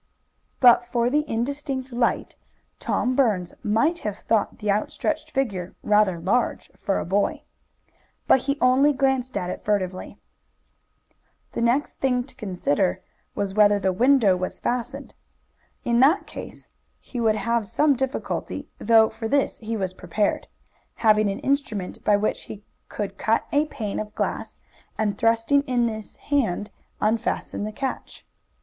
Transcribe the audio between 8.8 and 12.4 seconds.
glanced at it furtively. The next thing to